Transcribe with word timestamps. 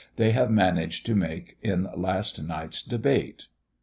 they 0.15 0.31
have 0.31 0.49
managed 0.49 1.05
to 1.05 1.13
make 1.13 1.57
in 1.61 1.87
last 1.95 2.41
night's 2.41 2.81
debate. 2.81 3.47